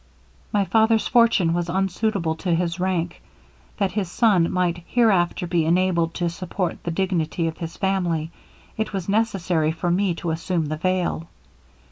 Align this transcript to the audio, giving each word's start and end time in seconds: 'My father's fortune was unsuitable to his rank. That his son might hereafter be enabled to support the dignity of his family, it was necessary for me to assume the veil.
'My 0.51 0.65
father's 0.65 1.07
fortune 1.07 1.53
was 1.53 1.69
unsuitable 1.69 2.33
to 2.37 2.55
his 2.55 2.79
rank. 2.79 3.21
That 3.77 3.91
his 3.91 4.09
son 4.09 4.49
might 4.51 4.83
hereafter 4.87 5.45
be 5.45 5.63
enabled 5.63 6.15
to 6.15 6.27
support 6.31 6.83
the 6.83 6.89
dignity 6.89 7.45
of 7.47 7.59
his 7.59 7.77
family, 7.77 8.31
it 8.77 8.93
was 8.93 9.07
necessary 9.07 9.71
for 9.71 9.91
me 9.91 10.15
to 10.15 10.31
assume 10.31 10.65
the 10.65 10.77
veil. 10.77 11.27